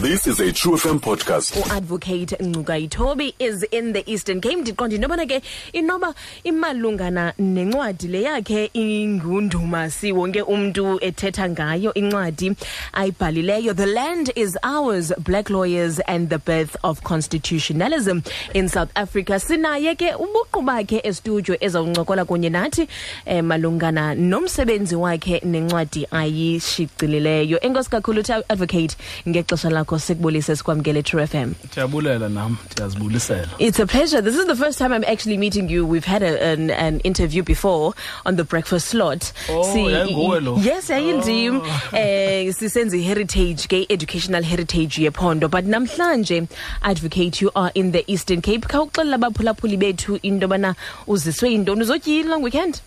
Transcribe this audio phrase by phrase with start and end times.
[0.00, 1.52] This is a True FM podcast.
[1.56, 4.56] uadvocate Ngcukaitobi is in the eastern cape.
[4.58, 5.42] Ndiqonda into yobana ke
[5.74, 6.14] inoba
[6.44, 12.56] imalungana nencwadi le yakhe ingunduma si wonke umntu ethetha ngayo incwadi
[12.94, 13.76] ayibhalileyo.
[13.76, 18.22] The land is ours black lawyers and the birth of constitutionalism.
[18.54, 22.88] In south africa sinaye ke ubuqu bakhe estudio ezawuncokola kunye nathi
[23.26, 27.60] eh, malungana nomsebenzi wakhe nencwadi ayishicilileyo.
[27.60, 28.96] Enkosi kakhulu advocate
[29.28, 34.22] ngexesha lakho sikubulise sikwamkele true fm ndiyabulela nam ndiyazibulisela It's a pleasure.
[34.22, 35.86] This is the first time I'm actually meeting you.
[35.86, 37.92] We've had a, an, an interview before
[38.26, 39.32] on the breakfast slot.
[39.48, 40.56] Oh, yayinguwe lo.
[40.58, 41.60] Yes, yayindim.
[41.92, 46.48] Eh sisenza heritage ke educational heritage yephondo but namhlanje
[46.82, 48.62] advocate you are in the Eastern Cape.
[48.68, 50.74] Khawuxelela abaphulaphuli bethu into bana
[51.06, 52.80] uziswe intoni uzotyi long weekend?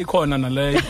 [0.00, 0.80] Ikhona naleyo.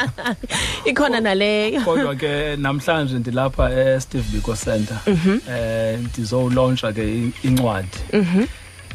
[0.90, 1.80] Ikhona naleyo.
[1.80, 4.98] kodwa ke namhlanje ndilapha e-steve biko center
[5.50, 7.98] eh ndizowulauncha ke i- incwadi.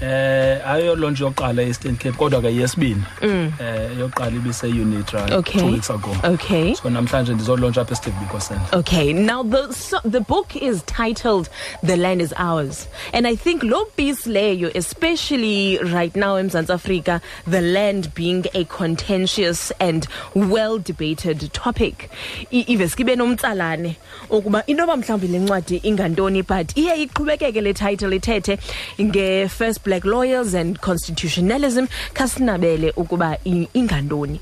[0.01, 5.59] Eh ayiyolaunch yokuqala e-eastern cape kodwa ke yesibini eh yokuqala ibise-unitra Okay.
[5.59, 6.73] two weeks ago Okay.
[6.75, 11.49] so namhlanje ndizolauncha apha e-steve biko center Okay, now the so, the book is titled
[11.83, 16.69] "The Land Is Ours," and I think lo piece leyo, especially right now in South
[16.69, 22.09] Africa, the land being a contentious and well debated topic.
[22.51, 23.95] Ive sibe nomtsalane
[24.29, 28.57] ukuba inoba mhlawumbi le ncwadi ingantoni but iye iqhubekeke le title ithethe
[29.01, 34.39] nge first black lawyers and constitutionalism kasinabele ukuba i- ingantoni.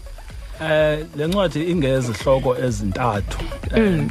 [0.62, 3.38] eh le ncwadi ingezihloko ezintathu
[3.76, 4.04] eh,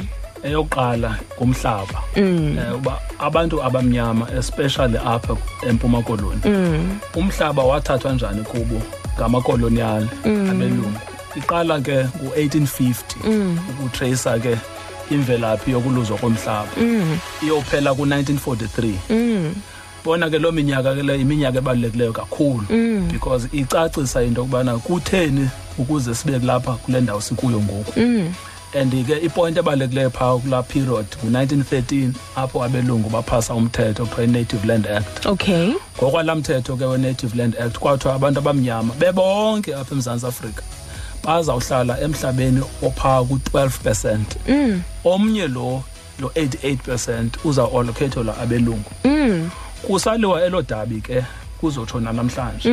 [0.43, 1.99] eyokuqala ngumhlaba.
[2.17, 5.37] Eh uba abantu abamnyama especially apha
[5.69, 6.41] empuma koloni
[7.15, 8.81] umhlaba wathathwa njani kubo
[9.19, 11.01] ngamakolonial abelungu
[11.37, 14.57] iqala ke ngo1850 ukutracer ke
[15.11, 16.69] imvelaphi yokuluzwa komhlaba.
[17.43, 18.95] Iyophela ku1943
[20.07, 22.67] bona ke lo minyaka ke le iminyaka ebalulekileyo kakhulu.
[23.13, 27.93] Because icacisa into yokubana kutheni ukuze sibe kulapha kule ndawo sikuyo ngoku.
[28.75, 34.87] And ke ipoint ebalulekileyo phaa kulaa period ngu-1913 apho abelungu baphasa umthetho kuthiwa i-native land
[34.87, 35.27] act.
[35.27, 35.73] Okay.
[35.99, 40.63] ngokwalaa mthetho ke we-native land act kwathiwa abantu abamnyama bebonke apha emzantsi afrika
[41.25, 44.37] bazawuhlala emhlabeni ophaa ku-12 percent.
[45.05, 45.83] Omnye lo
[46.21, 48.91] lo 88 percent uzawuallocathelwa abelungu.
[49.87, 51.25] Kusaliwa elo dabi ke
[51.61, 52.69] kuzotsho namhlanje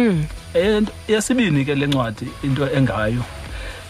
[0.54, 3.24] Eyent- eyesibini ke le ncwadi into engayo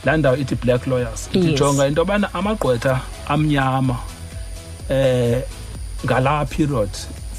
[0.06, 1.44] laa ndawo ithi black lawyers Yes.
[1.44, 3.97] ndijonga into yobana amagqwetha amnyama
[4.89, 5.41] eh
[6.06, 6.89] ngalaa period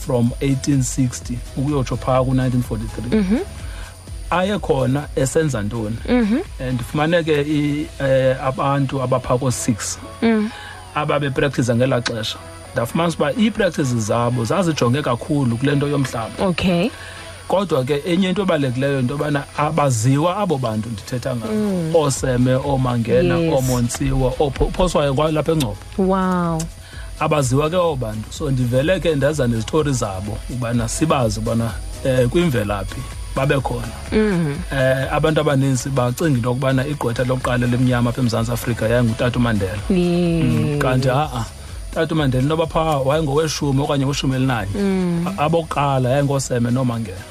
[0.07, 3.41] from 1860 ukuyotsho phaa ku-1943
[4.31, 5.97] aye khona esenza ntoni?
[6.61, 9.99] And fumaneke i- eh, abantu abaphaa ko-six
[10.95, 12.39] ababepractice ngelaa xesha.
[12.75, 16.91] Ndafumanisa uba ii-practices zabo zazijonge kakhulu kule nto yomhlaba Okay.
[17.49, 23.53] kodwa ke enye into ebalulekileyo into yobana abaziwa abo bantu ndithetha ngabo ooseme oomangena Yes.
[23.55, 26.63] oomontsiwa oophoswayo kwalapha engcobo Wow.
[27.21, 31.71] abaziwa ke abo bantu so ndivele ke ndeza nezitori zabo ubana sibazi ubana
[32.05, 33.01] um kwimvelaphi
[33.37, 33.89] babe khona
[34.73, 40.79] eh abantu abaninzi bacinga into yokubana igqwetha lokuqala lemnyama apha emzantsi afrika yayingutata umandela Yeah.
[40.79, 41.45] kanti ha-a
[41.95, 44.71] tata umandela inoba phaa wayengoweshumi okanye weshumi elinanye
[45.27, 47.25] A- abokuqala yayingoseme noomangela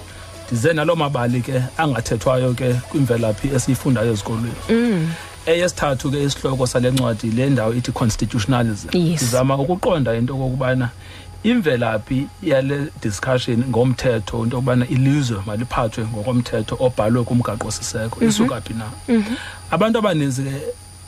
[0.48, 5.08] ndize naloo mabali ke angathethwayo ke kwimvelaphi esiyifundayo ezikolweni.
[5.46, 8.88] Eyesithathu ke isihloko sale ncwadi le ndawo ithi constitutionalism.
[8.98, 10.90] Ndizama ukuqonda into okokubana
[11.44, 18.86] imvelaphi yale discussion ngomthetho into yokubana ilizwe maliphathwe ngokomthetho obhalwe kumgaqo-siseko isuka phi na.
[19.72, 20.52] Abantu abaninzi ke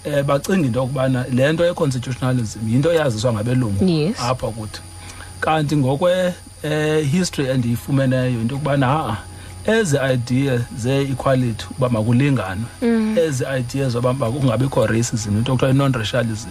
[0.06, 4.20] eh bacinga into yokubana le nto ye-constitutionalism yinto eyaziswa ngabelungu Yes.
[4.20, 4.82] apha kuthi.
[5.40, 6.34] Kanti ngokwe
[6.64, 9.18] eh, history endiyifumeneyo into yokubana ha
[9.68, 12.66] ezi idea ze-equality uba makulinganwe
[13.28, 16.50] ezi ideas zoba uba kungabikho racism into kuthiwa i-non-racialism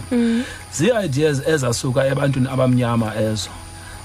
[0.72, 3.48] zii-ideas ezasuka ebantwini abamnyama ezo.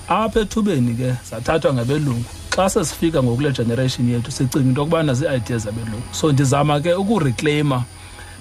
[0.07, 2.23] Apha ethubeni ke zathathwa ngabelungu.
[2.55, 6.03] Xa sesifika ngokule generation yethu sicinga into yokubana zii-ideas zabelungu.
[6.11, 7.83] So ndizama ke ukureclaima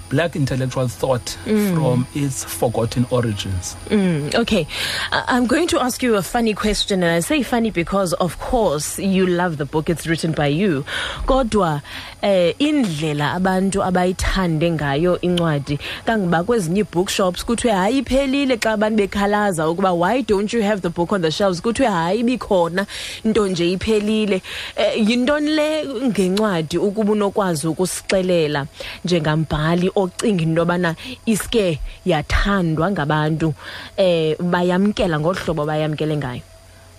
[0.09, 1.37] black intellectual thought
[1.75, 4.67] from its forgotten origins Mm, okay.
[5.13, 8.99] I'm going to ask you a funny question, and I say funny because, of course,
[8.99, 9.89] you love the book.
[9.89, 10.85] It's written by you.
[11.27, 11.83] Kodwa,
[12.23, 19.69] eh, indlela abantu abayithande ngayo incwadi kangoba kwezinye bookshops kuthiwe hayi iphelile xa abantu bekhalaza
[19.69, 22.87] ukuba why don't you have the book on the shelves kuthiwe hayi ibikhona
[23.25, 24.43] nto nje iphelile
[24.77, 28.67] eh, yintoni le ngencwadi ukuba unokwazi ukusixelela
[29.05, 30.95] njengambhali ocinga into yobana
[31.27, 33.55] iske yathandwa ngabantu
[33.97, 36.43] eh bayamkela ngolu hlobo bayamkele ngayo?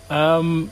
[0.10, 0.70] Um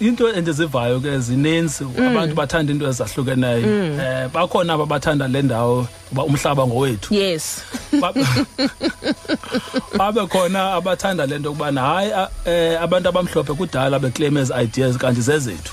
[0.00, 1.84] into endizivayo ke zininzi.
[1.96, 3.66] Abantu bathanda into ezahlukeneyo.
[4.00, 7.14] Eh bakhona aba bathanda le ndawo uba umhlaba ngowethu.
[7.14, 7.62] Yes.
[8.00, 8.12] Ba-
[9.98, 15.20] babe khona abathanda lento ukubana hayi a- eh, abantu abamhlophe kudala beclaim ezi ideas kanti
[15.20, 15.72] zezethu.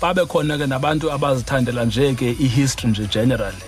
[0.00, 3.62] Babe khona ke nabantu abazithandela nje ke ihistory nje generally.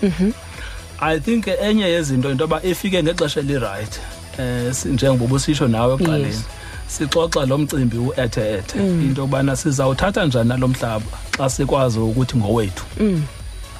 [0.99, 3.99] I think enye yezinto into yoba ifike ngexesha elirayithi
[4.39, 6.43] um njengoba usitsho nawe ekuqaleni.
[6.87, 11.05] Sixoxa lo mcimbi u-ethe-ethe into yokubana sizawuthatha njani nalo mhlaba
[11.37, 12.85] xa sikwazi ukuthi ngowethu?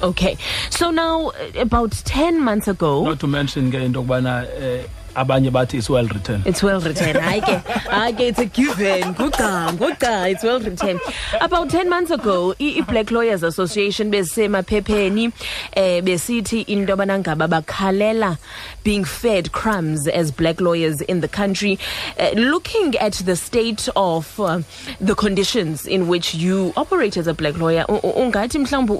[0.02, 0.36] Okay.
[0.70, 4.84] So now uh, about 10 months ago not to mention ke into yokubana um
[5.22, 7.16] abanye bathi it's well written It's well written.
[7.26, 7.54] hayi ke
[7.90, 9.14] hayi ke it's a given.
[9.20, 9.50] Kuqa,
[9.82, 11.00] kuqa, it's well written.
[11.40, 15.32] About 10 months ago, i i- Black Lawyers Association besemaphepheni
[15.72, 18.36] eh besithi into yobana ngaba bakhalela
[18.84, 21.78] being fed crumbs as black lawyers in the country
[22.20, 24.60] uh, looking at the state of uh,
[25.00, 28.94] the conditions in which you operate as a black lawyer ungathi mhlawumbi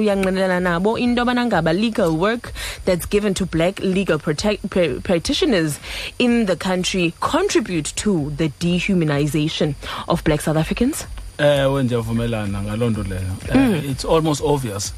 [0.00, 2.52] uyanqinelana nabo into yobana ngaba legal work
[2.84, 4.70] that's given to black legal protect,
[6.18, 9.74] in the country contribute to the dehumanization
[10.08, 11.06] of black South Africans?
[11.38, 13.20] ewe ndiyavumelana ngaloo nto leyo.
[13.48, 13.90] Eh, mm.
[13.90, 14.94] it's almost obvious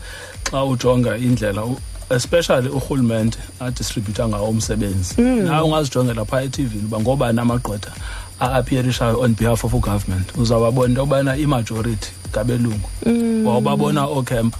[0.50, 1.62] xa ujonga indlela
[2.10, 5.14] especially urhulumente adistributha ngawo umsebenzi.
[5.18, 5.44] Mm.
[5.44, 7.92] Nawe ungazijongela phaa etivini uba ngobani amagqwetha
[8.40, 13.46] a-appearishayo on behalf of ugovernment uzawubabona into yobana imajority ngabelungu mm.
[13.46, 14.54] wawubabona oocamp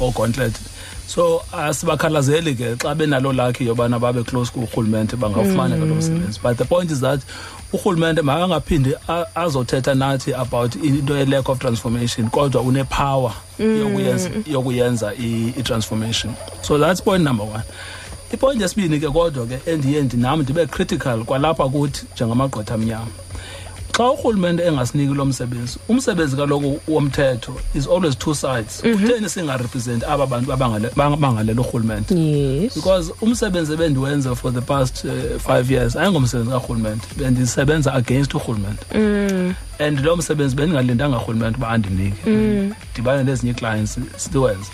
[0.00, 0.54] oogontlet
[1.06, 6.48] so uh, asibakhalazeli ke xa benalo lakhi yobana babe close kurhulumente bangafumaneka lo msebenzi mm.
[6.48, 7.20] but the point is that
[7.72, 8.94] urhulumente makangaphindi
[9.34, 13.80] azothetha nathi about into ye-lack of transformation kodwa unepower mm.
[13.80, 16.34] yokuyenza, yokuyenza i- i-transformation.
[16.62, 17.62] So that's point number one.
[18.32, 23.06] Ipoint yesibini ke kodwa ke endiye ndinam ndibe critical kwalapha kuthi njengamagqwetha amnyama
[23.96, 28.82] xa urhulumente engasiniki lo msebenzi umsebenzi kaloku womthetho is always two sides.
[28.84, 28.98] Mhm.
[28.98, 30.56] Kutheni singarepresent aba bantu
[30.96, 32.14] bangalelo urhulumente?
[32.74, 37.06] Because umsebenzi ebendiwenza for the past uh, five years ayingomsebenzi karhulumente.
[37.16, 38.84] Bendisebenza against urhulumente.
[38.94, 39.54] Mm.
[39.78, 42.30] And lo msebenzi bendingalindanga rhulumente uba andinike.
[42.30, 42.72] Mm.
[42.92, 44.70] Ndibane nezinye ii-clients siwenze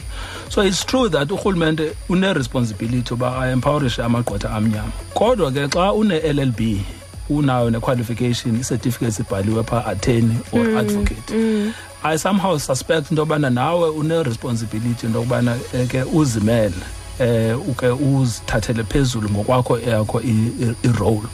[0.48, 4.92] so it's true that urhulumente une-responsibility uba aempowerishe amagqwetha amnyama.
[5.14, 6.84] Kodwa ke xa une-l l b
[7.30, 11.34] unayo ne-qualification i-certificate ibhaliwe phaa attorney or advocate.
[12.02, 16.74] i somehow suspect into yobana nawe une-responsibility into yokubana eh, ke uzimele
[17.20, 21.28] eh uke uzithathele phezulu ngokwakho eyakho i- i- i-role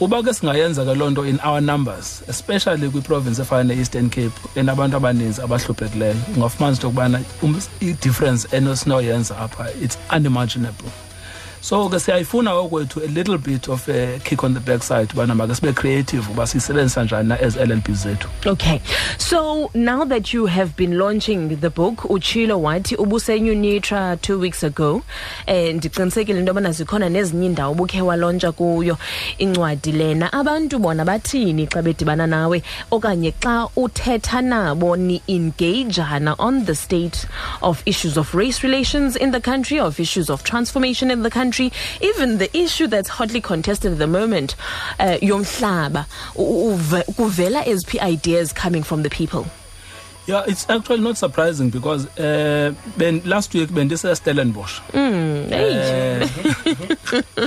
[0.00, 4.96] uba ke singayenza ke loo nto in our numbers especially kwiprovince efana ne-eastern cape enabantu
[4.96, 10.90] abaninzi abahluphekileyo ungafumana into yokubana um- i-difference enosinoyenza apha it's unimaginable.
[11.60, 15.54] So ke siyayifuna okwethu a little bit of a kick on the backside ubana make
[15.54, 18.80] sibe creative uba siyisebenzisa njani na as l l b zethu Okay.
[19.18, 25.02] So now that you have been launching the book, Uchilo wathi ubusenyunitra 2 weeks ago,
[25.46, 28.96] eh ndiqinisekile into yobana zikhona nezinye indawo ubukhe walontsha kuyo
[29.38, 30.32] incwadi lena.
[30.32, 37.26] Abantu bona bathini xa bedibana nawe okanye xa uthetha nabo ni engageana on the state
[37.62, 41.47] of issues of race relations in the country, of issues of transformation in the country,
[42.00, 44.54] even the issue that's hotly contested at the moment,
[45.00, 46.06] uh, yomhlaba.
[47.16, 49.46] Kuvela eziphi ideas coming from the people?
[50.30, 56.20] yeah it's actually not surprising because uh, ben, last week bendise-stellenbosch Hey.
[56.20, 56.28] Eh,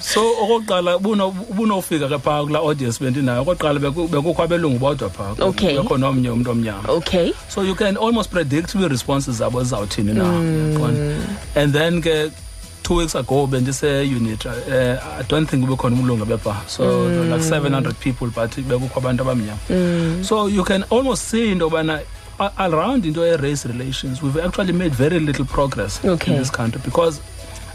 [0.00, 5.34] so okokuqala buno- bunofika ke phaa kulaa audience bendinayo okokuqala beku- bekukho abelungu bodwa phaa
[5.40, 5.76] Okay.
[5.78, 7.32] bekho nomnye umntu omnyama Okay.
[7.48, 11.16] so you can almost predict ii-responses zabo zizawuthini na yaqonda?
[11.56, 12.30] and then ke
[12.86, 17.42] two weeks ago bendise-unit uh, eh, i don't think ubekhona umlungu bepha so were like
[17.44, 20.24] 700 people but bekukho abantu abamnyama mm.
[20.28, 22.00] so you can almost see into yobana
[22.58, 26.32] around into ye-race relations we've actually made very little progress Okay.
[26.32, 27.20] in this country because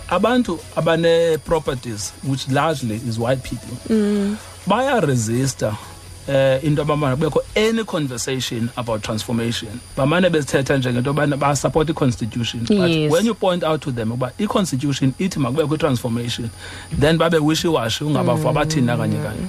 [0.10, 4.38] abantu abane-properties which largely is white people mm.
[4.68, 5.75] bayaresista
[6.27, 9.69] eh into abamane kubekho any conversation about transformation.
[9.97, 15.13] Bamane bezithetha njengento yobana basupport i-constitution but when you point out to them uba i-constitution
[15.19, 16.49] ithi makubekho i-transformation
[16.99, 19.41] then babe wishy-washy ungabava bathini na kanye kanye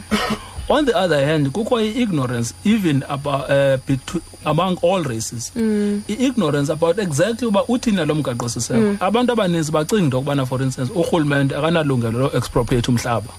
[0.69, 5.52] on the other hand kukho i-ignorance even about, uh, between, among all races.
[5.57, 8.97] I-ignorance about exactly uba uthini nalo mgaqo siseko.
[9.00, 13.33] Abantu abaninzi bacinga into yokubana for instance urhulumente akanalungelo lo-expropriate umhlaba.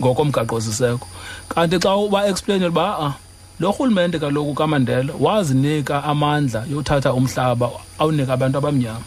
[0.00, 1.06] Ngokomgaqo siseko
[1.48, 3.14] kanti xa uba explainele uba a
[3.60, 9.00] lo rhulumente kaloku kamandela wazinika amandla yothatha umhlaba awunika abantu abamnyama.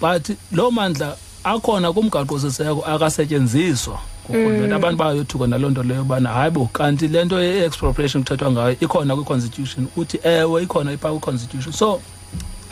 [0.00, 3.98] But lo mandla akhona kumgaqo siseko akasetyenziswa.
[4.30, 8.76] Ngurhulumente abantu bayothuka naloo nto leyo ubana hayi bo kanti le nto ye-expropriation kuthethwa ngayo
[8.80, 9.86] ikhona kwi-constitution.
[9.96, 11.72] Uthi ewe ikhona kwi-constitution.
[11.72, 12.00] So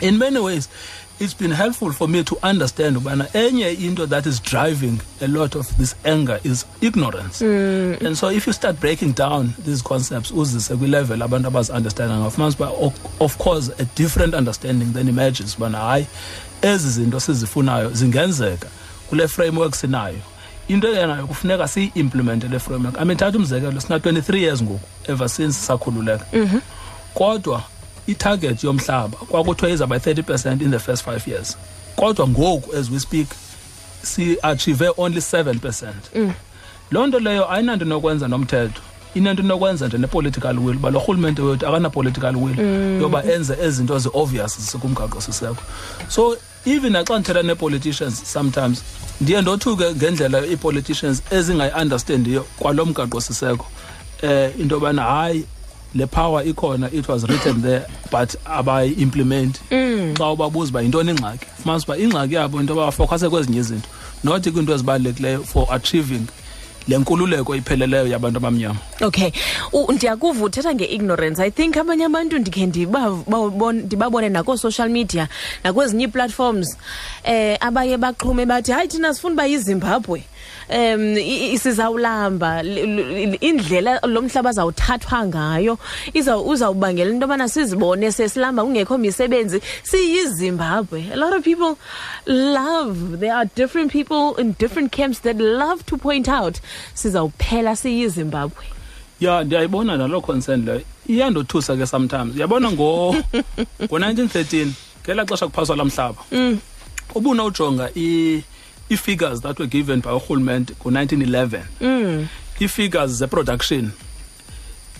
[0.01, 0.69] in many ways
[1.19, 5.55] it's been helpful for me to understand ubana enye into that is driving a lot
[5.55, 7.41] of this anger is ignorance.
[7.41, 8.01] Mm.
[8.05, 12.69] and so if you start breaking down these concepts uzise kwi-level abantu abazi-understanda ngafumanisa uba
[12.85, 16.05] of- of course a different understanding then emerges ubana hayi
[16.61, 18.67] ezi zinto sizifunayo zingenzeka
[19.09, 20.19] kule framework sinayo
[20.67, 22.97] into yanayo kufuneka siyi-implemente le framework.
[22.99, 26.25] I mean thatha umzekelo sina-23 years ngoku ever since sakhululeka.
[27.13, 27.63] Kodwa
[28.07, 31.57] itarget yomhlaba kwakuthiwa izawuba yi-30 percent in the first five years.
[31.95, 33.27] Kodwa ngoku as we speak
[34.03, 36.33] si-achieve only 7 percent.
[36.91, 38.81] Loo nto leyo ayinanto inokwenza nomthetho.
[39.15, 42.59] Inento inokwenza nje ne-political will uba lo rhulumente wethu akana-political will
[43.01, 45.57] yoba enze ezi zinto zi-obvious zisekumgaqo siseko
[46.07, 48.83] so even naxa ndithetha nee-politicians sometimes
[49.21, 53.65] ndiye ndothuke ngendlela ii-politicians ezingayi-understandiyo kwalo mgaqo siseko
[54.21, 55.45] eh into yobana hayi
[55.95, 59.59] le power ikhona it was written there but abayi-implimenti
[60.17, 63.87] xa ubabuza uba yintoni ingxaki fumanisa uba ingxaki yabo into yoba bafokhase kwezinye izinto
[64.23, 66.21] not kwiinto ezibalulekileyo for achieving
[66.87, 68.79] le nkululeko ipheleleyo yabantu abamnyama.
[69.01, 69.31] Okay.
[69.93, 71.39] Ndiyakuva uthetha nge-ignorance.
[71.43, 75.27] I think abanye abantu ndikhe ndibabone nakoo-social media
[75.63, 76.77] nakwezinye ii-platforms
[77.23, 80.23] eh abaye baxhume bathi hayi thina sifuna uba yizimbabwe
[80.69, 81.15] um
[81.59, 82.63] sizawulamba
[83.41, 85.77] indlela lo mhlaba azawuthathwa ngayo
[86.45, 91.11] uzawubangela into yobana sizibone sesilamba kungekho misebenzi siyizimbabwe.
[91.13, 91.77] A lot of people
[92.25, 96.59] love there are different people in different camps that love to point out
[96.93, 98.65] sizawuphela siyizimbabwe.
[99.19, 100.81] Ya ndiyayibona naloo concern leyo.
[101.09, 102.35] Iyandothusa ke sometimes.
[102.35, 103.15] Uyabona ngo
[103.83, 104.67] ngo-1913
[105.05, 106.21] ngelaa xesha kuphaswa la mhlaba.
[107.15, 108.43] Ubunowujonga i-
[108.91, 111.61] ii-figures that were given by urhulumente ngo-1911
[112.61, 113.91] ii-figures ze-production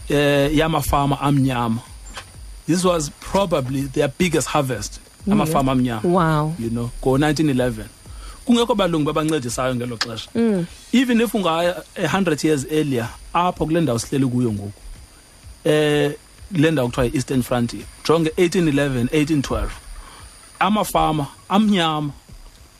[0.10, 1.82] eh yamafama amnyama.
[2.68, 5.00] This was probably their biggest harvest
[5.32, 6.54] amafama amnyama wow.
[6.60, 7.84] you know ngo-1911
[8.46, 10.30] kungekho balungu babancedisayo ngelo xesha.
[10.92, 14.74] Even if ungaya a-hundred years earlier apho kule ndawo sihleli kuyo ngoku
[15.64, 16.12] eh
[16.52, 19.68] le ndawo kuthiwa yi-eastern frontier jonge 1811 1812
[20.60, 22.12] amafama amnyama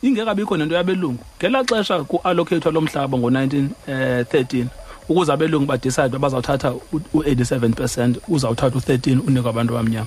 [0.02, 1.24] ingekabikho nento yabelungu.
[1.38, 4.66] Ngelaa xesha ku-allocathwa lo mhlaba ngo-1913
[5.08, 10.06] ukuze abelungu badicide uba bazawuthatha u-87 percent uzawuthatha u-13 unikwa abantu abamnyama.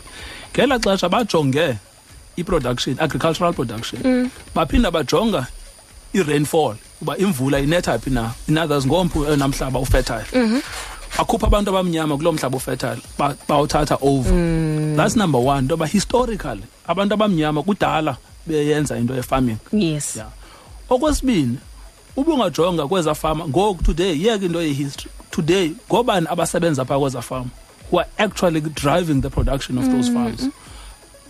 [0.56, 1.76] Ngelaa xesha bajonge
[2.38, 4.30] i-production agricultural production.
[4.56, 5.46] Baphinda bajonga
[6.14, 8.32] i-rainfall uba imvula inetha phi na.
[8.48, 10.26] In others ngomphi eyona mhlaba ufertile.
[11.18, 14.32] Bakhupha abantu abamnyama kulo mhlaba ufertile ba- bawuthatha over.
[14.96, 18.18] That's number one ntoba historically abantu abamnyama kudala
[18.48, 19.58] beyenza into ye-farming.
[19.72, 20.16] Yes.
[20.16, 20.30] Yeah.
[20.90, 21.58] okwesibini
[22.16, 25.12] ubungajonga kweza fama ngoku today yeke into yehistory.
[25.32, 27.50] Today ngobani abasebenza phaa kweza fama
[27.92, 30.24] who are actually driving the production of those mm-hmm.
[30.24, 30.50] farms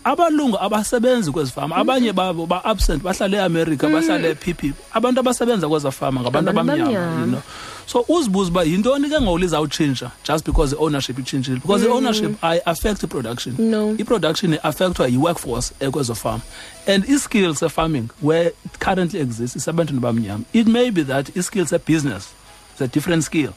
[0.03, 1.81] abalungu abasebenzi kwezi fama mm.
[1.81, 3.93] abanye babo ba-absent bahlala eamerica mm.
[3.93, 7.21] bahlala epp abantu abasebenza kweza fama ngabantu Abantu abamnyama abamnyama.
[7.21, 7.41] you know.
[7.85, 11.59] So uzibuza uba yintoni ke ngoku lizawutshintsha just because i-ownership itshintshile?
[11.61, 11.89] Because mm.
[11.91, 13.95] i-ownership ayi-affect i-production No.
[13.99, 16.41] i-production affectwa yi-workforce ekwezo farm
[16.87, 20.43] and i-skills se-farming where it currently exists isebantwini bamnyama.
[20.53, 22.29] It may be that i-skill se-business
[22.75, 23.53] is a different skill.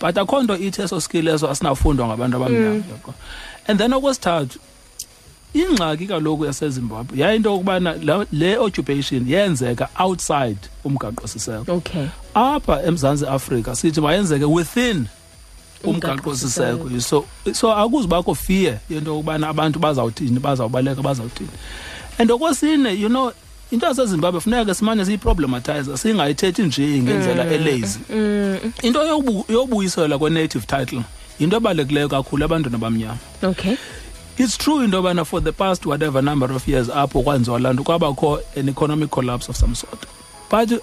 [0.00, 3.14] But akho nto ithi eso skill eso asinafundwa ngabantu abamnyama yabo.
[3.68, 4.58] and then okwesithathu
[5.54, 12.06] ingxaki kaloku yasezimbabwe yayinto yokubana la- le occupation yenzeka outside umgaqo siseko okay.
[12.34, 15.06] Apha emzantsi afrika sithi mayenzeke within
[15.84, 21.50] umgaqo siseko so so akuzubakho fear yento yokubana abantu bazawuthini bazawubaleka bazawuthini.
[22.18, 23.32] And okwesine you know
[23.70, 27.98] into yasezimbabwe funeka simane siyiproblematize singayithethi nje ngendlela elazy.
[28.82, 31.02] into yobu- yobuyiselwa kwe-native title
[31.40, 33.18] yinto ebalulekileyo kakhulu ebantwini abamnyama.
[33.42, 33.76] Okay.
[34.38, 37.82] It's true into yobana for the past whatever number of years apho kwenziwa laa nto
[37.82, 40.06] kwabakho an economic collapse of some sort.
[40.50, 40.82] But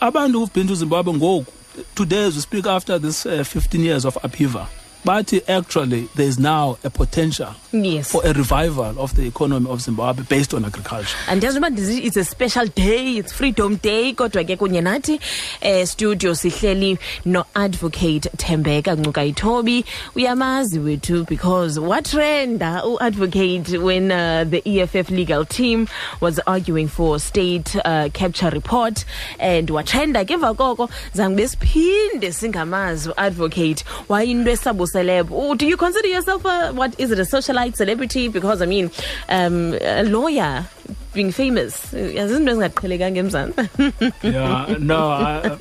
[0.00, 1.52] abantu who've been to zimbabwe ngoku
[1.94, 4.66] today as we speak after this uh, 15 years of upheaval
[5.08, 8.12] bathi actually there is now a potential yes.
[8.12, 11.16] for a revival of the economy of zimbabwe based on agriculture.
[11.32, 13.16] Uba ndizi it's a special day.
[13.16, 15.18] It's freedom day kodwa ke kunye nathi
[15.62, 19.84] eh studio sihleli no-advocate Tembeka Ngcukaitobi.
[20.14, 25.88] Uyamazi wethu because watrenda u-advocate when uh, the eff legal team
[26.20, 29.06] was arguing for state uh, capture report.
[29.40, 33.84] And watrenda ke emva koko zange besiphinde singamazi u-advocate.
[34.08, 35.30] Wayinto esabusa celeb.
[35.30, 38.28] Or do you consider yourself a what is it a socialite celebrity?
[38.28, 38.90] Because I mean,
[39.28, 40.66] um, a lawyer
[41.14, 41.92] being famous.
[41.92, 44.12] Izinto ezingaqhelekanga emzantsi.
[44.22, 45.00] yeah, no.
[45.10, 45.58] I,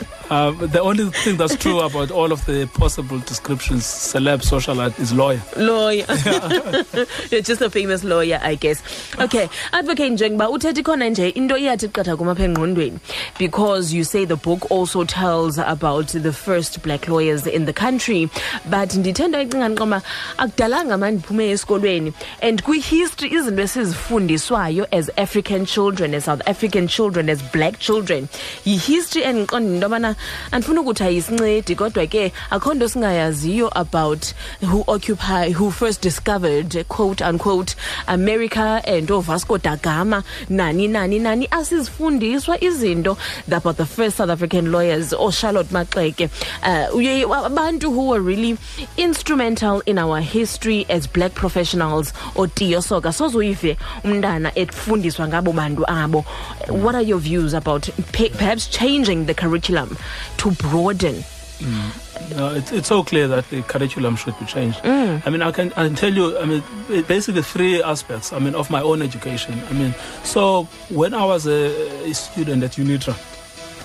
[0.30, 5.12] Uh, the only thing that's true about all of the possible descriptions, celeb, socialite, is
[5.12, 5.42] lawyer.
[5.56, 6.06] Lawyer.
[7.30, 8.80] You're just a famous lawyer, I guess.
[9.18, 12.98] Okay, advocate njengoba uthethe khona nje into iyathi qatha kuma engqondweni
[13.38, 18.28] because you say the book also tells about the first black lawyers in the country
[18.68, 20.02] but ndithanda icinga nqoma
[20.38, 27.28] akudalanga manje ndiphume esikolweni and kwi-history izinto esizifundiswayo as African children as South African children
[27.28, 28.28] as black children
[28.64, 30.16] yi-history endiqonda into yobana
[30.50, 37.20] andifuna ukuthi ayisincedi kodwa ke akho nto singayaziyo about who occupy who first discovered quote
[37.24, 37.74] unquote
[38.06, 40.24] america and ovasco da gama.
[40.48, 43.16] Nani nani nani asizifundiswa izinto
[43.50, 46.30] about the first south african lawyers ocharlotte maxeke.
[46.62, 48.56] Uh, abantu who were really
[48.96, 56.24] instrumental in our history as black professionals otiyo Soga sozuyive umntana efundiswa ngabo bantu abo.
[56.68, 59.96] What are your views about perhaps changing the curriculum
[60.38, 61.24] to broaden.
[61.60, 62.36] Mm.
[62.36, 64.78] No, it's, it's so clear that the curriculum should be changed.
[64.82, 65.22] Mm.
[65.26, 66.62] I mean, I can, I can tell you, I mean,
[67.06, 69.60] basically three aspects, I mean, of my own education.
[69.68, 73.14] I mean, so when I was a, a student at UNITRA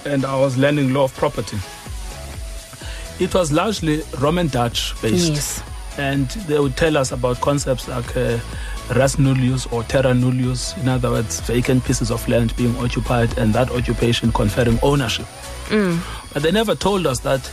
[0.06, 1.58] and I was learning law of property,
[3.20, 5.34] it was largely Roman Dutch based.
[5.34, 5.64] Yes.
[5.98, 8.38] And they would tell us about concepts like uh,
[8.96, 13.54] res nullius or terra nullius, in other words, vacant pieces of land being occupied and
[13.54, 15.26] that occupation conferring ownership.
[15.68, 16.00] Mm.
[16.34, 17.50] But they never told us that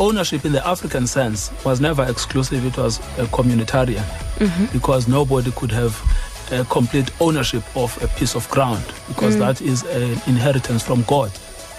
[0.00, 4.04] ownership in the African sense was never exclusive, it was a communitarian
[4.36, 4.66] mm-hmm.
[4.72, 6.00] because nobody could have
[6.50, 9.40] a complete ownership of a piece of ground because mm.
[9.40, 11.30] that is an inheritance from God.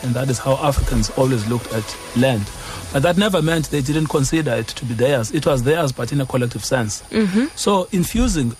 [0.04, 2.50] And that is how Africans always looked at land.
[2.94, 5.32] But that never meant they didn't consider it to be theirs.
[5.32, 7.02] It was theirs, but in a collective sense.
[7.10, 7.46] Mm-hmm.
[7.56, 8.56] So infusing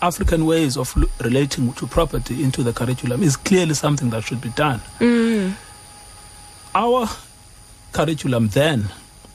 [0.00, 4.50] African ways of relating to property into the curriculum is clearly something that should be
[4.50, 4.80] done.
[5.00, 5.54] Mm.
[6.74, 7.08] Our
[7.92, 8.88] curriculum then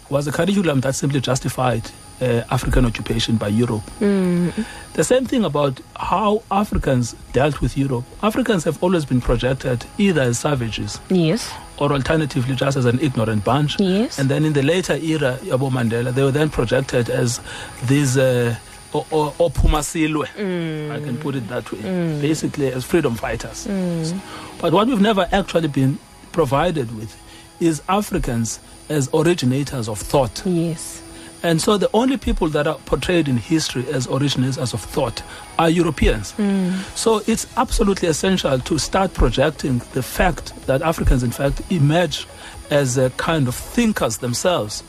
[0.10, 3.84] was a curriculum that simply justified uh, African occupation by Europe.
[4.00, 4.65] Mm.
[4.94, 8.06] The same thing about how Africans dealt with Europe.
[8.24, 11.00] Africans have always been projected either as savages.
[11.10, 11.52] Yes.
[11.78, 13.80] Or alternatively, just as an ignorant bunch.
[13.80, 14.18] Yes.
[14.18, 17.39] And then in the later era, Yabo Mandela, they were then projected as
[17.86, 18.18] these.
[18.18, 18.56] Uh,
[18.94, 20.91] or, or, or Pumasilwe, mm.
[20.91, 22.22] I can put it that way, mm.
[22.22, 23.68] basically as freedom fighters.
[23.68, 24.18] Mm.
[24.60, 26.00] But what we've never actually been
[26.32, 27.15] provided with
[27.60, 30.41] is Africans as originators of thought.
[30.46, 31.02] Yes.
[31.43, 35.21] And so the only people that are portrayed in history as originators of thought
[35.60, 36.34] are Europeans.
[36.34, 36.73] Mm.
[36.95, 42.28] So it's absolutely essential to start projecting the fact that Africans, in fact, emerge
[42.69, 44.84] as a kind of thinkers themselves.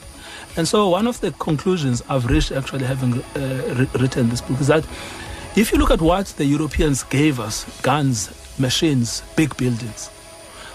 [0.57, 4.67] And so one of the conclusions I've reached actually having uh, written this book is
[4.69, 4.85] that
[5.57, 10.11] if you look at what the Europeans gave us guns, machines, big buildings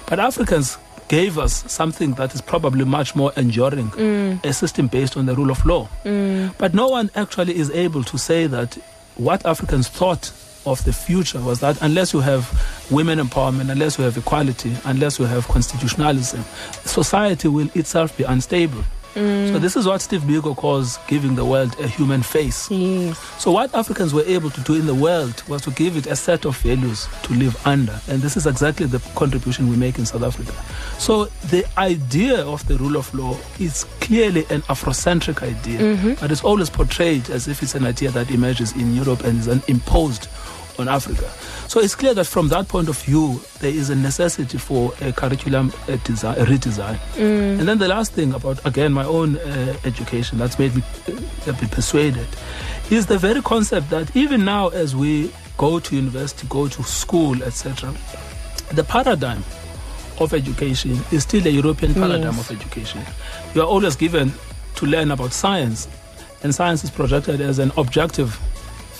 [0.05, 4.43] but Africans gave us something that is probably much more enduring mm.
[4.43, 5.87] a system based on the rule of law.
[6.03, 6.53] Mm.
[6.57, 8.77] But no one actually is able to say that
[9.15, 10.31] what Africans thought
[10.65, 12.49] of the future was that unless you have
[12.89, 16.43] women empowerment, unless you have equality, unless you have constitutionalism,
[16.85, 18.83] society will itself be unstable.
[19.13, 19.51] Mm.
[19.51, 22.69] So this is what Steve Biko calls giving the world a human face.
[22.71, 23.17] Yes.
[23.41, 26.15] So what Africans were able to do in the world was to give it a
[26.15, 27.99] set of values to live under.
[28.07, 30.53] And this is exactly the contribution we make in South Africa.
[30.99, 36.13] So the idea of the rule of law is clearly an Afrocentric idea, mm-hmm.
[36.19, 39.47] but it's always portrayed as if it's an idea that emerges in Europe and is
[39.67, 40.27] imposed
[40.79, 41.29] on Africa.
[41.67, 45.11] So it's clear that from that point of view, there is a necessity for a
[45.11, 46.97] curriculum a design, a redesign.
[47.15, 47.59] Mm.
[47.59, 50.81] And then the last thing about, again, my own uh, education that's made me
[51.47, 52.27] uh, bit persuaded
[52.89, 57.41] is the very concept that even now, as we go to university, go to school,
[57.43, 57.93] etc.,
[58.73, 59.43] the paradigm
[60.19, 62.49] of education is still a European paradigm Yes.
[62.49, 63.01] of education.
[63.55, 64.31] You are always given
[64.75, 65.87] to learn about science,
[66.43, 68.39] and science is projected as an objective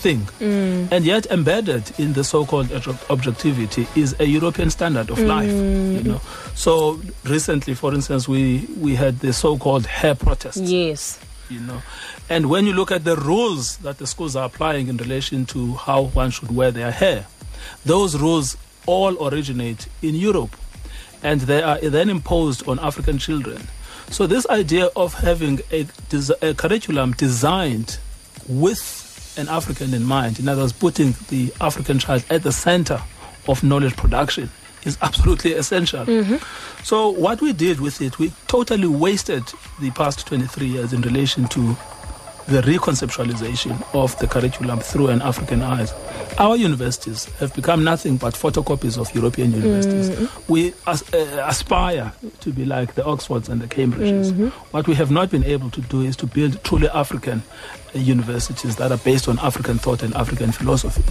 [0.03, 0.21] thing.
[0.39, 0.91] Mm.
[0.91, 2.69] And yet, embedded in the so-called
[3.09, 5.49] objectivity is a European standard of life.
[5.49, 6.21] You know,
[6.53, 10.59] so recently, for instance, we we had the so-called hair protests.
[10.59, 11.19] Yes.
[11.49, 11.81] You know,
[12.29, 15.75] and when you look at the rules that the schools are applying in relation to
[15.75, 17.27] how one should wear their hair,
[17.85, 20.55] those rules all originate in Europe,
[21.21, 23.67] and they are then imposed on African children.
[24.09, 25.87] So this idea of having a,
[26.41, 27.99] a curriculum designed
[28.47, 29.02] with
[29.37, 33.01] an African in mind, in other words, putting the African child at the center
[33.47, 34.49] of knowledge production,
[34.85, 36.05] is absolutely essential.
[36.05, 36.35] Mm-hmm.
[36.83, 39.43] So what we did with it, we totally wasted
[39.79, 41.77] the past 23 years in relation to
[42.47, 45.93] the reconceptualization of the curriculum through an African eyes.
[46.37, 50.29] Our universities have become nothing but photocopies of European universities.
[50.47, 54.51] We as, uh, aspire to be like the Oxfords and the Cambridges.
[54.71, 57.43] What we have not been able to do is to build truly African
[57.95, 61.03] uh, universities that are based on African thought and African philosophy.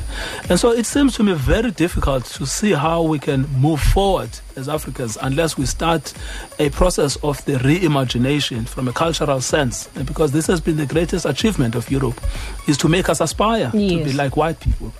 [0.49, 4.31] And so it seems to me very difficult to see how we can move forward
[4.57, 6.13] as Africans unless we start
[6.59, 9.89] a process of the reimagination from a cultural sense.
[9.95, 12.21] And because this has been the greatest achievement of Europe,
[12.67, 14.93] is to make us aspire to be like white people.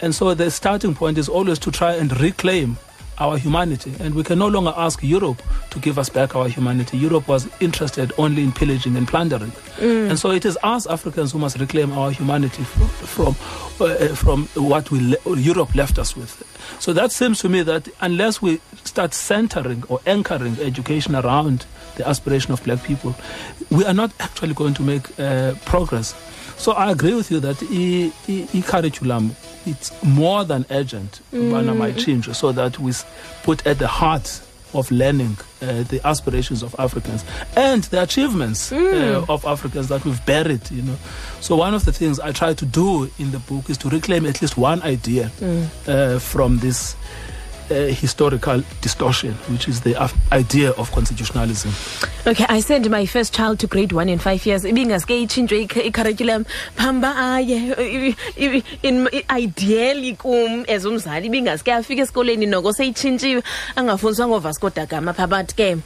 [0.00, 2.76] And so the starting point is always to try and reclaim
[3.18, 3.92] our humanity.
[4.00, 6.96] And we can no longer ask Europe to give us back our humanity.
[6.96, 9.52] Europe was interested only in pillaging and plundering.
[9.80, 14.46] And so it is us Africans who must reclaim our humanity from, from, uh, from
[14.54, 16.42] what we le- Europe left us with.
[16.80, 22.08] So that seems to me that unless we start centering or anchoring education around the
[22.08, 23.14] aspiration of black people,
[23.70, 26.14] we are not actually going to make uh, progress.
[26.56, 29.34] So I agree with you that i, i, i curriculum
[29.68, 31.98] it's more than urgent mm.
[32.04, 32.92] change so that we
[33.42, 34.40] put at the heart
[34.74, 37.24] of learning uh, the aspirations of Africans
[37.56, 40.96] and the achievements uh, of Africans that we've buried, you know.
[41.40, 44.26] So one of the things I try to do in the book is to reclaim
[44.26, 45.30] at least one idea
[45.86, 46.96] uh, from this
[47.70, 49.94] uh, historical distortion, which is the
[50.32, 51.70] idea of constitutionalism.
[52.26, 54.64] Okay, I sent my first child to grade one in five years.
[54.64, 56.44] I- i-curriculum
[56.76, 63.42] phamba aye i- i- in ideally kum as umzali ibingaske afike esikoleni noko seyitshintshiwe
[63.76, 65.76] angafundiswa ngovasco da gama phaa but ke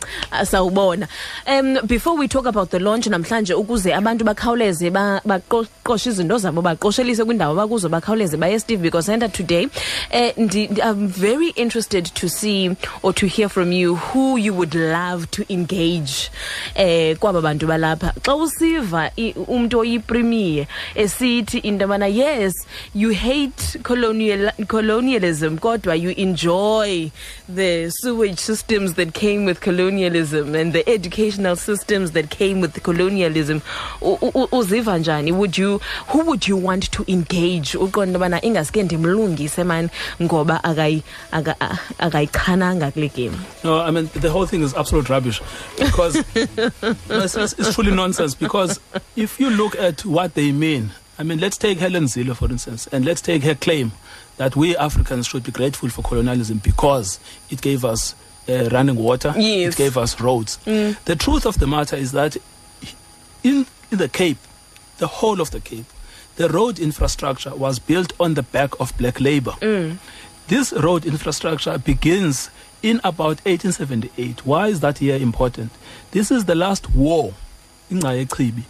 [0.45, 1.09] sawubona
[1.47, 6.63] um before we talk about the launch namhlanje ukuze abantu bakhawuleze ba- baqoshe izinto zabo
[6.63, 9.67] baqoshelise kwindawo bakuzo bakhawuleze baye steve biko center today
[10.13, 15.31] uh, i'm very interested to see or to hear from you who you would love
[15.31, 16.31] to engage
[16.75, 18.13] eh kwaba bantu balapha.
[18.23, 19.11] Xa usiva
[19.49, 22.55] umntu oyipremier esithi into yobana yes
[22.95, 27.11] you hate colonial, colonialism kodwa you enjoy
[27.49, 33.61] the sewage systems that came with colonialism and the educational systems that came with colonialism.
[34.53, 35.33] Uziva njani?
[35.33, 37.75] Would you who would you want to engage?
[37.79, 39.89] Uqonda yobana ingaske ndimlungise mani
[40.23, 41.03] ngoba akayi-
[41.63, 45.41] Uh, akayichananga kule game No, I mean the whole thing is absolute rubbish
[45.79, 48.35] because no, it's, it's, truly nonsense.
[48.35, 48.81] Because
[49.17, 52.89] if you look at what they mean, I mean, let's take Helen Zille for instance,
[52.89, 53.93] and let's take her claim
[54.39, 57.21] that we Africans should be grateful for colonialism because
[57.51, 58.15] it gave us
[58.49, 59.75] uh, running water, Yes.
[59.75, 60.59] it gave us roads.
[60.67, 60.97] Mm.
[61.05, 62.37] The truth of the matter is that
[63.45, 64.39] in, in the Cape,
[64.99, 65.87] the whole of the Cape,
[66.37, 69.53] the road infrastructure was built on the back of black labor.
[69.61, 69.99] Mm.
[70.49, 72.51] This road infrastructure begins
[72.83, 74.45] in about 1878.
[74.45, 75.73] Why is that year important?
[76.11, 77.33] This is the last war,
[77.91, 78.65] in yeChibi,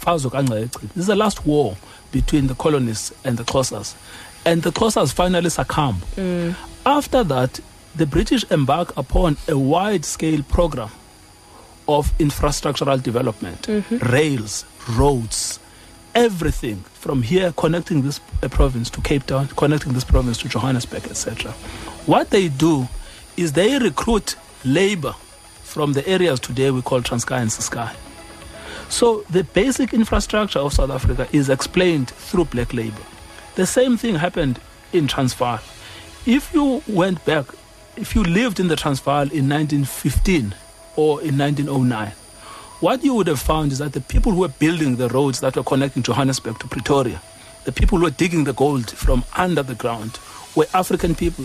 [0.00, 0.70] Mfazwe.
[0.70, 1.76] This is the last war
[2.10, 3.94] between the colonists and the Xhosas.
[4.44, 6.02] And the Xhosas finally succumb.
[6.16, 6.56] Mm.
[6.84, 7.60] After that,
[7.94, 10.90] the British embark upon a wide-scale program
[11.88, 13.96] of infrastructural development, mm-hmm.
[14.12, 15.58] rails, roads,
[16.14, 21.04] everything from here connecting this uh, province to Cape Town, connecting this province to Johannesburg,
[21.04, 21.52] etc.
[22.06, 22.88] What they do
[23.36, 25.12] is they recruit labor
[25.62, 27.94] from the areas today we call Transkei and Ciskei.
[28.90, 33.02] So the basic infrastructure of South Africa is explained through black labor.
[33.54, 34.60] The same thing happened
[34.92, 35.60] in Transvaal.
[36.26, 37.46] If you went back,
[37.96, 40.54] if you lived in the Transvaal in 1915
[40.96, 42.12] or in 1909,
[42.82, 45.54] what you would have found is that the people who were building the roads that
[45.54, 47.22] were connecting Johannesburg to Pretoria,
[47.62, 50.18] the people who were digging the gold from under the ground,
[50.56, 51.44] were African people.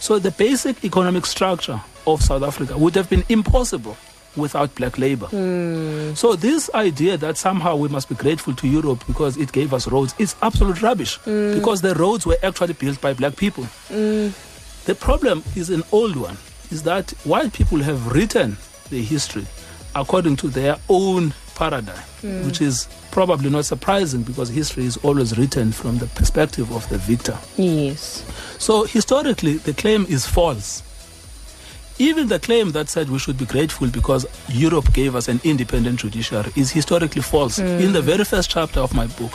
[0.00, 3.98] So the basic economic structure of South Africa would have been impossible
[4.34, 5.26] without black labor.
[5.26, 6.14] Hmm.
[6.14, 9.88] So this idea that somehow we must be grateful to Europe because it gave us
[9.88, 11.52] roads is absolute rubbish hmm.
[11.52, 13.64] because the roads were actually built by black people.
[13.88, 14.28] Hmm.
[14.86, 16.38] The problem is an old one,
[16.70, 18.56] is that white people have written
[18.88, 19.44] the history
[20.00, 22.46] according to their own paradigm, hmm.
[22.46, 26.98] which is probably not surprising because history is always written from the perspective of the
[26.98, 27.36] victor.
[27.56, 28.24] yes
[28.58, 30.82] So historically, the claim is false.
[32.00, 35.98] Even the claim that said we should be grateful because Europe gave us an independent
[35.98, 37.56] judiciary is historically false.
[37.58, 37.66] Hmm.
[37.66, 39.32] In the very first chapter of my book,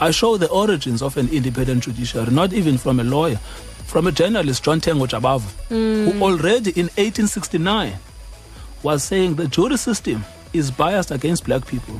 [0.00, 3.36] I show the origins of an independent judiciary, not even from a lawyer,
[3.84, 6.22] from a journalist, John Tengo Jabavu, who hmm.
[6.22, 7.98] already in 1869
[8.86, 11.94] was saying the jury system is biased against black people.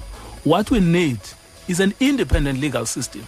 [0.44, 1.18] What we need
[1.66, 3.26] is an independent legal system.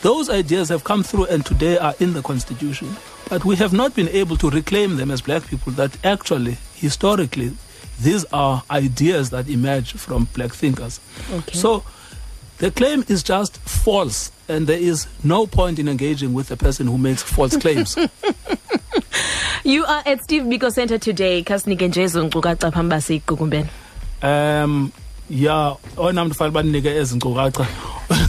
[0.00, 2.96] Those ideas have come through and today are in the constitution.
[3.28, 7.52] but we have not been able to reclaim them as black people that actually, historically,
[8.00, 10.98] these are ideas that emerge from black thinkers.
[11.32, 11.56] Okay.
[11.56, 11.84] So
[12.58, 16.88] the claim is just false, and there is no point in engaging with a person
[16.88, 17.96] who makes false claims.
[19.64, 21.42] You are at Steve Biko Center today.
[21.42, 23.66] Kasinike nje ezo nkcukacha phambi basigugumbeni.
[24.22, 24.90] um
[25.30, 27.16] ya oyena mntu fanele banike ezi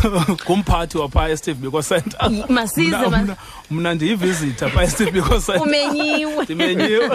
[0.09, 2.19] nkcukacha ngumphathi waphaa esteve biko center.
[2.31, 3.35] Y- masize, Mna- ma- mna-
[3.71, 5.61] mna ndiyivisitha phaa esteve biko center.
[5.61, 6.43] Umenyiwe.
[6.43, 7.09] ndimenyiwe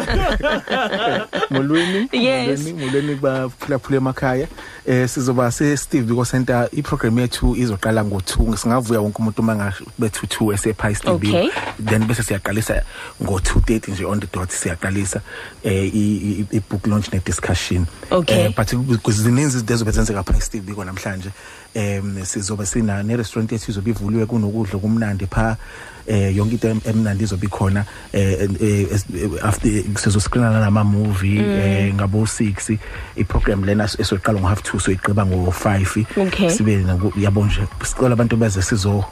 [1.51, 2.61] molweni Yes.
[2.61, 4.47] molweni molweni baphulaphula emakhaya.
[4.87, 10.27] Eh sizoba se Steve Biko Center iprogram yethu izoqala ngo2 singavuya wonke umuntu mangasho bethu
[10.27, 11.31] 2 esepha Steve Okay.
[11.49, 11.53] Biko
[11.85, 12.83] then bese siyaqalisa
[13.23, 15.21] ngo2:30 nje on the dot siyaqalisa
[15.65, 18.45] eh i- i i book launch ne discussion Okay.
[18.47, 21.31] eh but kuzininzi izinto ezobenzeka pha Steve Biko namhlanje.
[21.79, 25.57] Em sizoba sina ne restaurant yethu izobe ivuliwe kunokudla kumnandi pha
[26.07, 29.71] eh yonke into em- emnandi izobe ikhona eh eh, es- eh, after
[30.03, 32.79] sizoscreena nama movie eh ngabo 6
[33.17, 36.51] iprogram lena esoqala ngo half 2 so iqeba ngo 5 Okay.
[36.51, 39.05] sibe naku- yabo nje sicela abantu beze sizo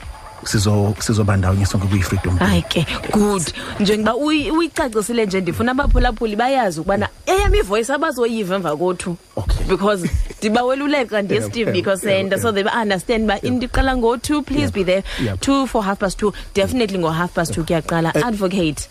[0.45, 2.49] sizo sizobandawonye sonke kuyi freedom Day.
[2.49, 3.43] hayi ke good
[3.81, 9.67] njengoba uyi- uyicacisile nje ndifuna abaphulaphuli bayazi ukubana eyam ivoice abazoyiva emva kothu Okay.
[9.69, 10.09] because
[10.51, 14.71] ndibaweluleka ndiye Yeah, steve yeah, biko yeah, center so they understand uba indiqala ngo-two please
[14.73, 15.03] be there.
[15.23, 15.37] Yeah.
[15.41, 16.33] two for half past two.
[16.55, 18.13] Definitely ngo-half past two kuyaqala.
[18.15, 18.89] Eh, Advocate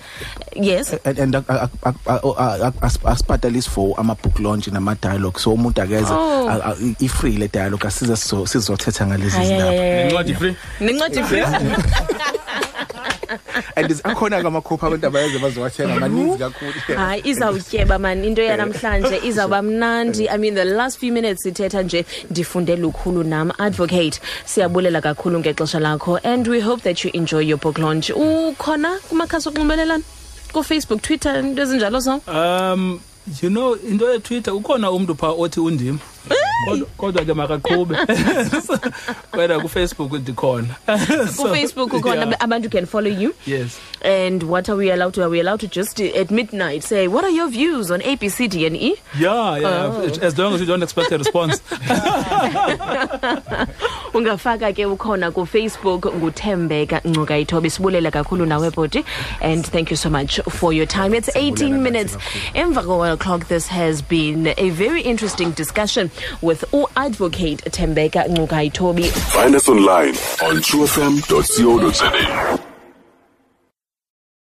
[0.56, 0.94] yes?
[0.94, 2.72] Eh, and and uh, uh, uh,
[3.06, 6.48] asibhadalisi for ama book launch nama dialogue so umuntu akeze Oh.
[6.50, 10.10] a- a- i free le dialogue asize sizo sizothetha ngalezi Hayi, hayi, zindaba hayi, hayi.
[10.10, 10.56] Incwadi free?
[10.80, 11.44] Nencwadi free
[13.76, 16.74] and akhona ke amakhophi abantu abayeze bazowathenga maninzi kakhulu.
[16.96, 20.30] Hayi izawutyeba mani into yanamhlanje izawuba mnandi.
[20.30, 23.52] I mean the last few minutes sithetha nje ndifunde lukhulu nam.
[23.58, 28.10] Advocate siyabulela kakhulu ngexesha lakho and we hope that you enjoy your book launch.
[28.10, 30.04] Ukhona kumakhasi okunxibelelana
[30.54, 32.22] kufacebook twitter into ezinjalo so?
[32.28, 33.02] Um
[33.42, 36.00] you know into yetwitter ukhona umntu phaa othi undim
[36.68, 37.96] Kodwa- kodwa ke makaqhube.
[39.38, 40.76] Wena kufacebook ndikhona
[41.36, 42.38] So, kufacebook ukhona yeah.
[42.44, 43.36] abantu can follow you.
[43.46, 43.80] Yes.
[44.02, 47.08] And what are we allowed to are we allowed to just uh, at midnight say
[47.08, 48.96] what are your views on abcd and e?
[49.20, 49.92] Yeah yeah.
[49.94, 50.02] Oh.
[50.22, 51.60] as long as you don't expect a response.
[54.14, 59.04] Ungafaka ke ukhona kufacebook nguthembeka Ngcukaitobi sibulela kakhulu nawe bhoti
[59.42, 61.14] and thank you so much for your time.
[61.14, 62.16] It's 18 minutes
[62.56, 63.48] emva ko-one o'clock.
[63.48, 66.10] This has been a very interesting discussion
[66.42, 72.75] with u-advocate Tembeka Ngcukaitobi Find us online on truefm.co.za.